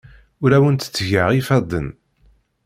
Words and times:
Ur 0.43 0.51
awent-ttgeɣ 0.57 1.27
ifadden. 1.39 1.87